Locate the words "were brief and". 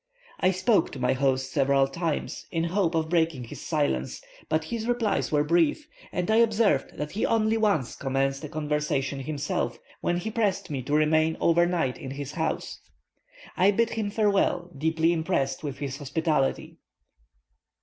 5.31-6.31